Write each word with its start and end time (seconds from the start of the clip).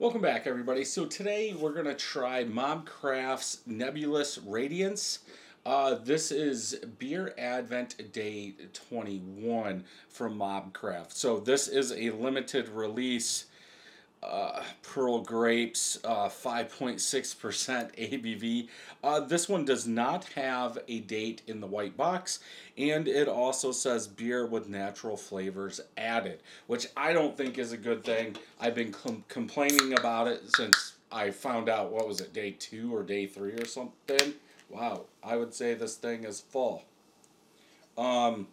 Welcome 0.00 0.22
back, 0.22 0.46
everybody. 0.46 0.82
So 0.86 1.04
today 1.04 1.52
we're 1.52 1.74
gonna 1.74 1.94
try 1.94 2.42
Mobcraft's 2.42 3.58
Nebulous 3.66 4.38
Radiance. 4.38 5.18
Uh, 5.66 5.96
this 5.96 6.32
is 6.32 6.76
Beer 6.98 7.34
Advent 7.36 8.10
Day 8.10 8.54
21 8.72 9.84
from 10.08 10.38
Mobcraft. 10.38 11.12
So 11.12 11.38
this 11.38 11.68
is 11.68 11.92
a 11.92 12.12
limited 12.12 12.70
release 12.70 13.44
uh, 14.22 14.62
Pearl 14.82 15.20
Grapes, 15.20 15.98
uh, 16.04 16.28
5.6% 16.28 17.00
ABV. 17.96 18.68
Uh, 19.02 19.20
this 19.20 19.48
one 19.48 19.64
does 19.64 19.86
not 19.86 20.24
have 20.34 20.78
a 20.88 21.00
date 21.00 21.42
in 21.46 21.60
the 21.60 21.66
white 21.66 21.96
box, 21.96 22.40
and 22.76 23.08
it 23.08 23.28
also 23.28 23.72
says 23.72 24.06
beer 24.06 24.46
with 24.46 24.68
natural 24.68 25.16
flavors 25.16 25.80
added, 25.96 26.42
which 26.66 26.86
I 26.96 27.12
don't 27.12 27.36
think 27.36 27.56
is 27.58 27.72
a 27.72 27.78
good 27.78 28.04
thing. 28.04 28.36
I've 28.60 28.74
been 28.74 28.92
com- 28.92 29.24
complaining 29.28 29.94
about 29.98 30.26
it 30.26 30.42
since 30.54 30.94
I 31.10 31.30
found 31.30 31.68
out, 31.68 31.90
what 31.90 32.06
was 32.06 32.20
it, 32.20 32.32
day 32.32 32.52
two 32.52 32.94
or 32.94 33.02
day 33.02 33.26
three 33.26 33.52
or 33.52 33.64
something? 33.64 34.34
Wow, 34.68 35.06
I 35.24 35.36
would 35.36 35.54
say 35.54 35.74
this 35.74 35.96
thing 35.96 36.24
is 36.24 36.40
full. 36.40 36.84
Um, 37.96 38.48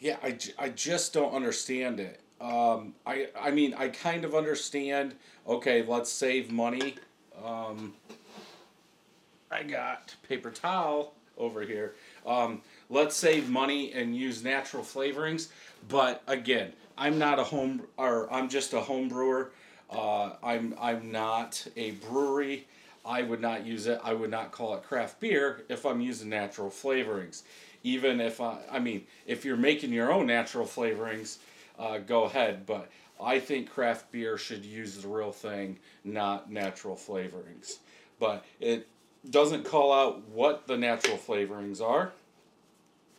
yeah, 0.00 0.18
I, 0.22 0.38
I 0.58 0.68
just 0.68 1.12
don't 1.12 1.32
understand 1.32 1.98
it. 1.98 2.20
Um, 2.40 2.94
I 3.06 3.28
I 3.38 3.50
mean 3.50 3.74
I 3.74 3.88
kind 3.88 4.24
of 4.24 4.34
understand. 4.34 5.14
Okay, 5.46 5.82
let's 5.82 6.10
save 6.10 6.50
money. 6.52 6.94
Um, 7.44 7.94
I 9.50 9.62
got 9.62 10.14
paper 10.28 10.50
towel 10.50 11.14
over 11.36 11.62
here. 11.62 11.94
Um, 12.26 12.62
let's 12.90 13.16
save 13.16 13.48
money 13.48 13.92
and 13.92 14.16
use 14.16 14.44
natural 14.44 14.82
flavorings. 14.82 15.48
But 15.88 16.22
again, 16.26 16.72
I'm 16.96 17.18
not 17.18 17.38
a 17.38 17.44
home 17.44 17.82
or 17.96 18.32
I'm 18.32 18.48
just 18.48 18.72
a 18.72 18.80
home 18.80 19.08
brewer. 19.08 19.52
Uh, 19.90 20.32
I'm 20.42 20.74
I'm 20.80 21.10
not 21.10 21.66
a 21.76 21.92
brewery. 21.92 22.66
I 23.04 23.22
would 23.22 23.40
not 23.40 23.64
use 23.64 23.86
it. 23.86 24.00
I 24.04 24.12
would 24.12 24.30
not 24.30 24.52
call 24.52 24.74
it 24.74 24.82
craft 24.82 25.18
beer 25.20 25.64
if 25.68 25.86
I'm 25.86 26.00
using 26.00 26.28
natural 26.28 26.68
flavorings. 26.68 27.42
Even 27.82 28.20
if 28.20 28.40
I, 28.40 28.58
I 28.70 28.80
mean, 28.80 29.06
if 29.26 29.44
you're 29.44 29.56
making 29.56 29.92
your 29.92 30.12
own 30.12 30.26
natural 30.26 30.66
flavorings, 30.66 31.38
uh, 31.78 31.98
go 31.98 32.24
ahead. 32.24 32.66
But 32.66 32.90
I 33.20 33.38
think 33.40 33.70
craft 33.70 34.10
beer 34.12 34.38
should 34.38 34.64
use 34.64 34.96
the 34.96 35.08
real 35.08 35.32
thing, 35.32 35.78
not 36.04 36.50
natural 36.50 36.96
flavorings. 36.96 37.78
But 38.18 38.44
it 38.60 38.88
doesn't 39.28 39.64
call 39.64 39.92
out 39.92 40.28
what 40.28 40.66
the 40.66 40.76
natural 40.76 41.16
flavorings 41.16 41.82
are 41.82 42.12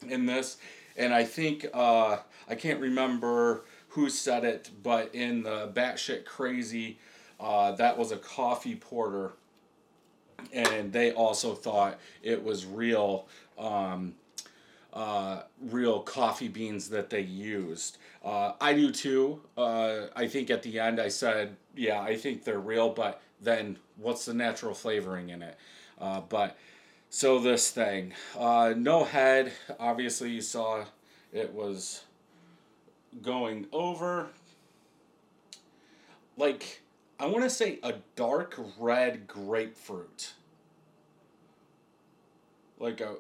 in 0.08 0.26
this. 0.26 0.58
And 0.98 1.14
I 1.14 1.24
think, 1.24 1.66
uh, 1.74 2.18
I 2.48 2.56
can't 2.56 2.80
remember 2.80 3.64
who 3.90 4.10
said 4.10 4.44
it, 4.44 4.70
but 4.84 5.14
in 5.14 5.44
the 5.44 5.72
batshit 5.74 6.26
crazy, 6.26 7.00
uh, 7.40 7.72
that 7.74 7.98
was 7.98 8.12
a 8.12 8.18
coffee 8.18 8.76
porter. 8.76 9.34
And 10.54 10.92
they 10.92 11.12
also 11.12 11.54
thought 11.54 12.00
it 12.24 12.44
was 12.44 12.66
real. 12.66 13.28
Um, 13.58 14.16
uh, 14.94 15.44
real 15.62 16.02
coffee 16.02 16.48
beans 16.48 16.90
that 16.90 17.10
they 17.10 17.22
used. 17.22 17.98
Uh, 18.24 18.54
I 18.60 18.74
do 18.74 18.92
too. 18.92 19.42
Uh, 19.58 20.08
I 20.16 20.28
think 20.28 20.50
at 20.50 20.64
the 20.64 20.80
end 20.80 21.00
I 21.00 21.10
said, 21.10 21.56
yeah, 21.76 22.02
I 22.02 22.16
think 22.16 22.44
they're 22.44 22.60
real, 22.60 22.90
but 22.90 23.22
then 23.42 23.78
what's 23.98 24.26
the 24.26 24.34
natural 24.34 24.74
flavoring 24.74 25.30
in 25.30 25.42
it? 25.42 25.58
Uh, 26.00 26.22
but 26.22 26.58
so 27.10 27.40
this 27.40 27.72
thing, 27.72 28.14
uh, 28.38 28.74
no 28.76 29.04
head. 29.04 29.52
Obviously, 29.80 30.32
you 30.32 30.42
saw 30.42 30.86
it 31.34 31.54
was 31.54 32.04
going 33.22 33.68
over. 33.72 34.28
Like, 36.38 36.82
I 37.20 37.26
want 37.26 37.44
to 37.44 37.50
say 37.50 37.80
a 37.84 37.96
dark 38.16 38.60
red 38.78 39.28
grapefruit. 39.28 40.34
Like 42.80 43.02
a 43.02 43.16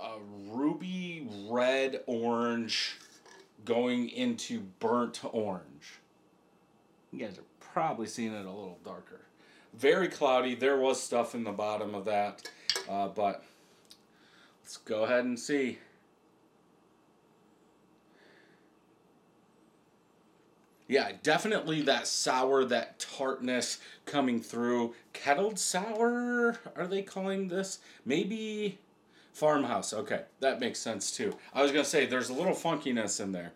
a 0.00 0.16
ruby 0.48 1.28
red 1.48 2.02
orange 2.06 2.96
going 3.64 4.08
into 4.10 4.60
burnt 4.78 5.20
orange. 5.32 5.98
You 7.12 7.20
guys 7.20 7.38
are 7.38 7.44
probably 7.60 8.06
seeing 8.06 8.32
it 8.32 8.46
a 8.46 8.50
little 8.50 8.78
darker. 8.84 9.20
Very 9.72 10.08
cloudy. 10.08 10.54
There 10.54 10.78
was 10.78 11.02
stuff 11.02 11.34
in 11.34 11.44
the 11.44 11.52
bottom 11.52 11.94
of 11.94 12.04
that, 12.04 12.48
uh, 12.88 13.08
but 13.08 13.44
let's 14.62 14.76
go 14.76 15.04
ahead 15.04 15.24
and 15.24 15.38
see. 15.38 15.78
Yeah, 20.86 21.12
definitely 21.22 21.80
that 21.82 22.06
sour, 22.06 22.64
that 22.66 22.98
tartness 22.98 23.78
coming 24.04 24.40
through. 24.40 24.94
Kettled 25.14 25.58
sour, 25.58 26.58
are 26.76 26.86
they 26.86 27.02
calling 27.02 27.48
this? 27.48 27.78
Maybe 28.04 28.78
Farmhouse. 29.34 29.92
Okay, 29.92 30.22
that 30.38 30.60
makes 30.60 30.78
sense 30.78 31.10
too. 31.10 31.36
I 31.52 31.60
was 31.60 31.72
gonna 31.72 31.84
say 31.84 32.06
there's 32.06 32.30
a 32.30 32.32
little 32.34 32.54
funkiness 32.54 33.20
in 33.20 33.32
there. 33.32 33.52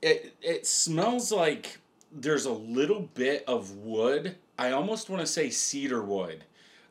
It 0.00 0.36
it 0.40 0.64
smells 0.64 1.32
like 1.32 1.78
there's 2.12 2.44
a 2.46 2.52
little 2.52 3.00
bit 3.14 3.44
of 3.48 3.72
wood. 3.78 4.36
I 4.56 4.70
almost 4.70 5.10
want 5.10 5.20
to 5.20 5.26
say 5.26 5.50
cedar 5.50 6.02
wood, 6.02 6.44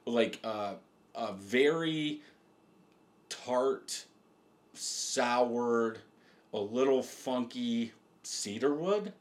like 0.06 0.40
uh, 0.44 0.74
a 1.16 1.32
very 1.34 2.20
tart, 3.30 4.06
soured, 4.74 6.00
a 6.54 6.60
little 6.60 7.02
funky 7.02 7.94
cedar 8.24 8.76
wood. 8.76 9.14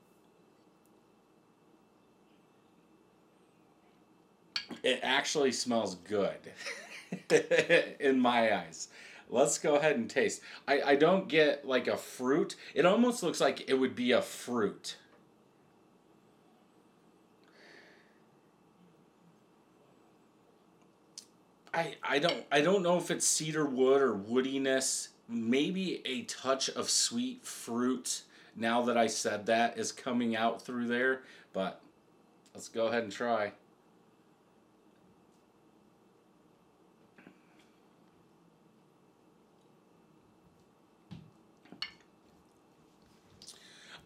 It 4.84 5.00
actually 5.02 5.52
smells 5.52 5.94
good 5.94 6.38
in 7.98 8.20
my 8.20 8.54
eyes. 8.54 8.88
Let's 9.30 9.56
go 9.56 9.76
ahead 9.76 9.96
and 9.96 10.10
taste. 10.10 10.42
I, 10.68 10.82
I 10.82 10.94
don't 10.96 11.26
get 11.26 11.66
like 11.66 11.88
a 11.88 11.96
fruit. 11.96 12.54
It 12.74 12.84
almost 12.84 13.22
looks 13.22 13.40
like 13.40 13.68
it 13.68 13.74
would 13.74 13.96
be 13.96 14.12
a 14.12 14.20
fruit. 14.20 14.98
I, 21.72 21.94
I 22.02 22.18
don't 22.18 22.44
I 22.52 22.60
don't 22.60 22.82
know 22.82 22.98
if 22.98 23.10
it's 23.10 23.26
cedar 23.26 23.64
wood 23.64 24.02
or 24.02 24.14
woodiness. 24.14 25.08
Maybe 25.26 26.02
a 26.04 26.22
touch 26.24 26.68
of 26.68 26.90
sweet 26.90 27.46
fruit. 27.46 28.22
Now 28.54 28.82
that 28.82 28.98
I 28.98 29.06
said 29.06 29.46
that 29.46 29.78
is 29.78 29.92
coming 29.92 30.36
out 30.36 30.60
through 30.60 30.88
there, 30.88 31.22
but 31.54 31.80
let's 32.54 32.68
go 32.68 32.88
ahead 32.88 33.02
and 33.02 33.10
try. 33.10 33.52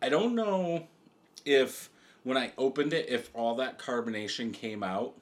I 0.01 0.09
don't 0.09 0.35
know 0.35 0.87
if 1.45 1.91
when 2.23 2.37
I 2.37 2.53
opened 2.59 2.93
it, 2.93 3.09
if 3.09 3.31
all 3.35 3.55
that 3.57 3.79
carbonation 3.79 4.53
came 4.53 4.83
out. 4.83 5.15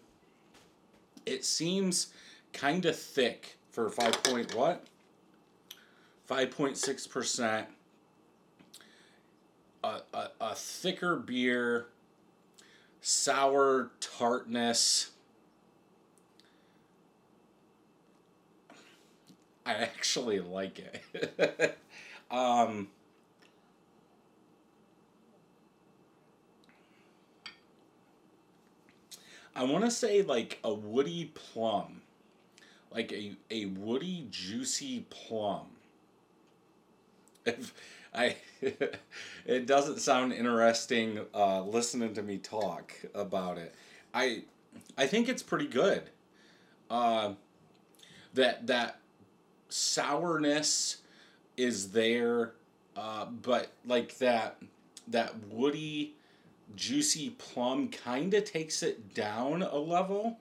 It 1.24 1.44
seems 1.44 2.08
kind 2.52 2.84
of 2.84 2.96
thick 2.96 3.58
for 3.70 3.88
five 3.88 4.22
point 4.22 4.54
what? 4.54 4.84
Five 6.24 6.50
point 6.50 6.76
six 6.76 7.06
percent. 7.06 7.68
A, 9.84 10.00
a, 10.12 10.28
a 10.40 10.54
thicker 10.54 11.16
beer, 11.16 11.86
sour 13.00 13.90
tartness. 14.00 15.10
I 19.64 19.74
actually 19.74 20.40
like 20.40 20.80
it. 20.80 21.78
um, 22.30 22.88
I 29.54 29.64
want 29.64 29.84
to 29.84 29.90
say 29.90 30.22
like 30.22 30.58
a 30.64 30.72
woody 30.72 31.32
plum, 31.34 32.02
like 32.92 33.12
a 33.12 33.36
a 33.50 33.66
woody 33.66 34.26
juicy 34.30 35.06
plum. 35.10 35.66
If 37.44 37.72
I, 38.12 38.36
it 39.46 39.66
doesn't 39.66 40.00
sound 40.00 40.32
interesting 40.32 41.20
uh, 41.34 41.62
listening 41.62 42.14
to 42.14 42.22
me 42.22 42.38
talk 42.38 42.92
about 43.14 43.58
it. 43.58 43.74
I, 44.12 44.42
I 44.96 45.06
think 45.06 45.28
it's 45.28 45.42
pretty 45.42 45.66
good. 45.66 46.02
Uh, 46.90 47.34
that 48.34 48.66
that 48.66 48.98
sourness 49.68 50.98
is 51.56 51.90
there, 51.92 52.52
uh, 52.96 53.26
but 53.26 53.70
like 53.84 54.18
that 54.18 54.58
that 55.08 55.34
woody 55.48 56.15
Juicy 56.74 57.30
Plum 57.30 57.88
kind 57.88 58.34
of 58.34 58.44
takes 58.44 58.82
it 58.82 59.14
down 59.14 59.62
a 59.62 59.76
level. 59.76 60.38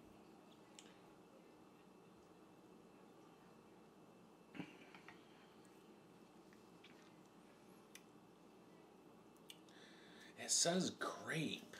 It 10.40 10.52
says 10.52 10.92
grape. 10.92 11.76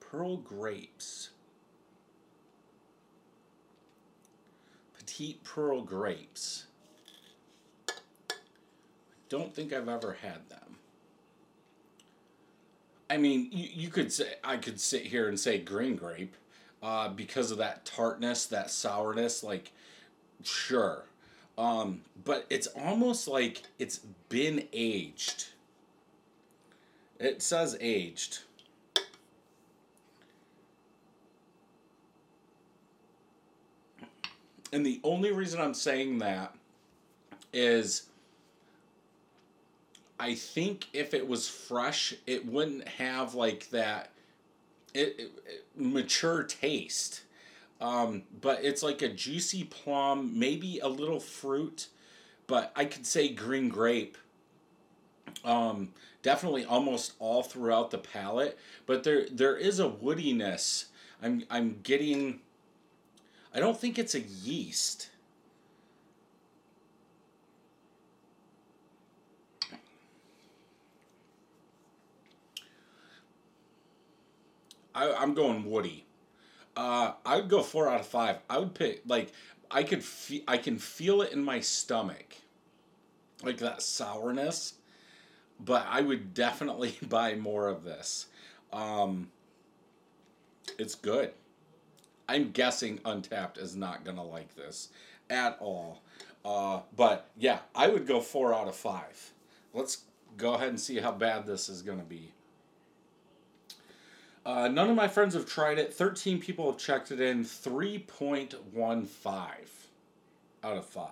Pearl 0.00 0.38
grapes. 0.38 1.30
Petite 4.96 5.42
pearl 5.44 5.82
grapes. 5.82 6.66
I 7.88 7.94
don't 9.28 9.54
think 9.54 9.72
I've 9.72 9.88
ever 9.88 10.18
had 10.22 10.48
them. 10.48 10.76
I 13.10 13.16
mean, 13.16 13.48
you, 13.50 13.68
you 13.72 13.88
could 13.88 14.12
say 14.12 14.34
I 14.44 14.56
could 14.56 14.80
sit 14.80 15.02
here 15.02 15.28
and 15.28 15.38
say 15.38 15.58
green 15.58 15.96
grape, 15.96 16.34
uh, 16.82 17.08
because 17.08 17.50
of 17.50 17.58
that 17.58 17.84
tartness, 17.84 18.46
that 18.46 18.70
sourness. 18.70 19.42
Like, 19.42 19.72
sure, 20.44 21.04
um, 21.56 22.02
but 22.24 22.46
it's 22.50 22.66
almost 22.68 23.28
like 23.28 23.62
it's 23.78 24.00
been 24.28 24.68
aged. 24.72 25.46
It 27.18 27.42
says 27.42 27.76
aged. 27.80 28.40
And 34.70 34.84
the 34.84 35.00
only 35.02 35.32
reason 35.32 35.60
I'm 35.60 35.74
saying 35.74 36.18
that 36.18 36.54
is 37.52 38.04
I 40.20 40.34
think 40.34 40.88
if 40.92 41.14
it 41.14 41.26
was 41.28 41.48
fresh, 41.48 42.14
it 42.26 42.46
wouldn't 42.46 42.88
have 42.88 43.34
like 43.34 43.70
that 43.70 44.10
it, 44.94 45.14
it, 45.18 45.32
it 45.46 45.66
mature 45.76 46.42
taste. 46.42 47.22
Um, 47.80 48.24
but 48.40 48.64
it's 48.64 48.82
like 48.82 49.02
a 49.02 49.08
juicy 49.08 49.64
plum, 49.64 50.38
maybe 50.38 50.80
a 50.80 50.88
little 50.88 51.20
fruit, 51.20 51.88
but 52.46 52.72
I 52.74 52.84
could 52.84 53.06
say 53.06 53.28
green 53.28 53.68
grape. 53.68 54.18
Um, 55.44 55.90
definitely 56.22 56.64
almost 56.64 57.12
all 57.20 57.42
throughout 57.42 57.90
the 57.90 57.98
palate, 57.98 58.58
but 58.86 59.04
there 59.04 59.26
there 59.30 59.56
is 59.56 59.78
a 59.78 59.88
woodiness. 59.88 60.86
I'm 61.22 61.44
I'm 61.50 61.78
getting. 61.82 62.40
I 63.54 63.60
don't 63.60 63.78
think 63.78 63.98
it's 63.98 64.14
a 64.14 64.20
yeast. 64.20 65.10
I, 74.98 75.14
I'm 75.14 75.34
going 75.34 75.70
woody. 75.70 76.04
Uh, 76.76 77.12
I 77.24 77.36
would 77.36 77.48
go 77.48 77.62
four 77.62 77.88
out 77.88 78.00
of 78.00 78.06
five. 78.06 78.38
I 78.50 78.58
would 78.58 78.74
pick 78.74 79.02
like 79.06 79.32
I 79.70 79.82
could 79.84 80.02
fe- 80.02 80.44
I 80.48 80.58
can 80.58 80.78
feel 80.78 81.22
it 81.22 81.32
in 81.32 81.44
my 81.44 81.60
stomach, 81.60 82.36
like 83.42 83.58
that 83.58 83.82
sourness. 83.82 84.74
But 85.60 85.86
I 85.88 86.00
would 86.00 86.34
definitely 86.34 86.98
buy 87.08 87.34
more 87.34 87.68
of 87.68 87.84
this. 87.84 88.26
Um, 88.72 89.30
it's 90.78 90.94
good. 90.94 91.32
I'm 92.28 92.50
guessing 92.50 92.98
Untappd 92.98 93.58
is 93.58 93.74
not 93.74 94.04
gonna 94.04 94.24
like 94.24 94.54
this 94.56 94.88
at 95.30 95.56
all. 95.60 96.02
Uh, 96.44 96.80
but 96.96 97.30
yeah, 97.36 97.60
I 97.74 97.88
would 97.88 98.06
go 98.06 98.20
four 98.20 98.52
out 98.52 98.68
of 98.68 98.74
five. 98.74 99.32
Let's 99.72 100.02
go 100.36 100.54
ahead 100.54 100.68
and 100.68 100.80
see 100.80 100.98
how 100.98 101.12
bad 101.12 101.46
this 101.46 101.68
is 101.68 101.82
gonna 101.82 102.02
be. 102.02 102.32
Uh, 104.48 104.66
none 104.66 104.88
of 104.88 104.96
my 104.96 105.06
friends 105.06 105.34
have 105.34 105.44
tried 105.44 105.78
it. 105.78 105.92
13 105.92 106.40
people 106.40 106.70
have 106.70 106.80
checked 106.80 107.10
it 107.10 107.20
in. 107.20 107.44
3.15 107.44 108.56
out 110.64 110.76
of 110.78 110.86
5. 110.86 111.08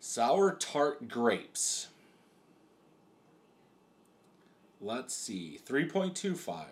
Sour 0.00 0.52
tart 0.54 1.06
grapes. 1.06 1.88
Let's 4.80 5.12
see. 5.12 5.60
3.25. 5.68 6.64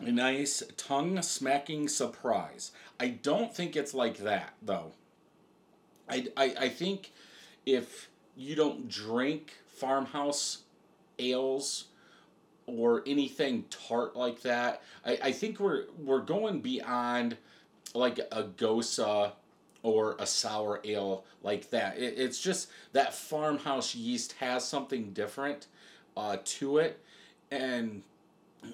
A 0.00 0.12
nice 0.12 0.62
tongue 0.76 1.22
smacking 1.22 1.88
surprise. 1.88 2.72
I 3.00 3.08
don't 3.08 3.56
think 3.56 3.76
it's 3.76 3.94
like 3.94 4.18
that, 4.18 4.52
though. 4.60 4.92
I, 6.06 6.26
I, 6.36 6.54
I 6.60 6.68
think 6.68 7.12
if 7.64 8.10
you 8.36 8.54
don't 8.54 8.90
drink 8.90 9.54
farmhouse 9.66 10.63
ales 11.18 11.86
or 12.66 13.02
anything 13.06 13.64
tart 13.70 14.16
like 14.16 14.42
that. 14.42 14.82
I, 15.04 15.18
I 15.24 15.32
think 15.32 15.60
we're 15.60 15.84
we're 15.98 16.20
going 16.20 16.60
beyond 16.60 17.36
like 17.94 18.18
a 18.32 18.44
gose 18.44 19.32
or 19.82 20.16
a 20.18 20.26
sour 20.26 20.80
ale 20.84 21.24
like 21.42 21.70
that. 21.70 21.98
It, 21.98 22.14
it's 22.16 22.40
just 22.40 22.68
that 22.92 23.14
farmhouse 23.14 23.94
yeast 23.94 24.32
has 24.40 24.66
something 24.66 25.12
different 25.12 25.66
uh, 26.16 26.38
to 26.44 26.78
it, 26.78 27.00
and 27.50 28.02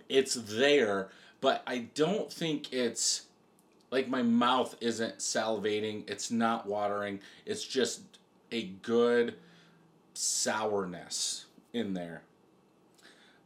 it's 0.09 0.35
there. 0.35 1.09
But 1.41 1.63
I 1.67 1.89
don't 1.95 2.33
think 2.33 2.73
it's 2.73 3.23
like 3.91 4.09
my 4.09 4.23
mouth 4.23 4.77
isn't 4.81 5.19
salivating. 5.19 6.09
It's 6.09 6.31
not 6.31 6.67
watering. 6.67 7.21
It's 7.45 7.65
just 7.67 8.03
a 8.53 8.65
good 8.83 9.35
sourness 10.15 11.47
in 11.73 11.95
there. 11.95 12.23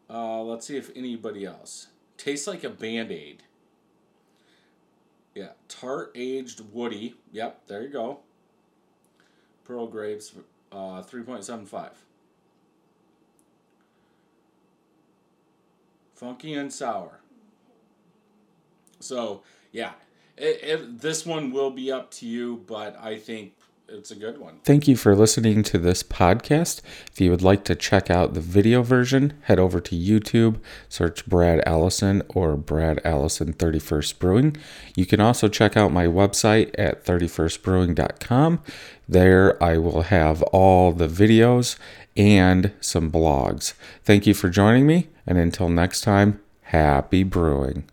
Uh, 0.08 0.42
let's 0.42 0.66
see 0.66 0.76
if 0.76 0.90
anybody 0.94 1.44
else. 1.44 1.88
Tastes 2.16 2.46
like 2.46 2.64
a 2.64 2.70
band 2.70 3.10
aid. 3.10 3.42
Yeah, 5.34 5.52
tart 5.68 6.12
aged 6.14 6.60
woody. 6.72 7.16
Yep, 7.32 7.66
there 7.66 7.82
you 7.82 7.88
go. 7.88 8.20
Pearl 9.64 9.86
grapes, 9.86 10.32
uh, 10.70 11.02
3.75. 11.02 11.90
Funky 16.14 16.54
and 16.54 16.72
sour. 16.72 17.20
So, 19.00 19.42
yeah, 19.72 19.92
it, 20.36 20.60
it, 20.62 21.00
this 21.00 21.26
one 21.26 21.50
will 21.50 21.70
be 21.70 21.90
up 21.90 22.10
to 22.12 22.26
you, 22.26 22.62
but 22.66 22.96
I 23.02 23.18
think 23.18 23.54
it's 23.88 24.10
a 24.10 24.16
good 24.16 24.38
one. 24.38 24.60
Thank 24.64 24.88
you 24.88 24.96
for 24.96 25.14
listening 25.14 25.62
to 25.64 25.78
this 25.78 26.02
podcast. 26.02 26.80
If 27.10 27.20
you 27.20 27.30
would 27.30 27.42
like 27.42 27.64
to 27.64 27.74
check 27.74 28.10
out 28.10 28.34
the 28.34 28.40
video 28.40 28.82
version, 28.82 29.34
head 29.42 29.58
over 29.58 29.80
to 29.80 29.96
YouTube, 29.96 30.60
search 30.88 31.26
Brad 31.26 31.62
Allison 31.66 32.22
or 32.28 32.56
Brad 32.56 33.00
Allison 33.04 33.52
31st 33.52 34.18
Brewing. 34.18 34.56
You 34.96 35.06
can 35.06 35.20
also 35.20 35.48
check 35.48 35.76
out 35.76 35.92
my 35.92 36.06
website 36.06 36.74
at 36.76 37.04
31stbrewing.com. 37.04 38.62
There 39.08 39.62
I 39.62 39.78
will 39.78 40.02
have 40.02 40.42
all 40.44 40.92
the 40.92 41.08
videos 41.08 41.76
and 42.16 42.72
some 42.80 43.10
blogs. 43.10 43.74
Thank 44.04 44.26
you 44.26 44.34
for 44.34 44.48
joining 44.48 44.86
me, 44.86 45.08
and 45.26 45.38
until 45.38 45.68
next 45.68 46.02
time, 46.02 46.40
happy 46.62 47.22
brewing. 47.22 47.84